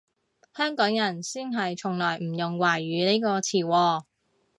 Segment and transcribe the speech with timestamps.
[0.55, 4.03] 香港人先係從來唔用華語呢個詞喎